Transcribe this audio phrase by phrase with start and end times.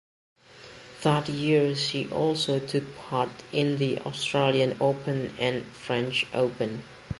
[1.03, 6.81] That year she also took part in the Australian Open and French Open.